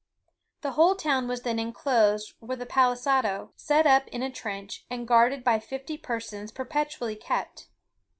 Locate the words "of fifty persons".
5.45-6.51